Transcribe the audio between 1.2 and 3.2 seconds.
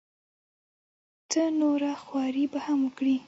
څه نوره خواري به هم وکړي.